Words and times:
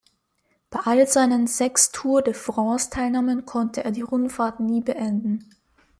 Bei 0.71 0.79
allen 0.79 1.05
seinen 1.05 1.45
sechs 1.45 1.91
Tour 1.91 2.23
de 2.23 2.33
France-Teilnahmen 2.33 3.45
konnte 3.45 3.83
er 3.83 3.91
die 3.91 4.01
Rundfahrt 4.01 4.59
nie 4.59 4.81
beenden. 4.81 5.51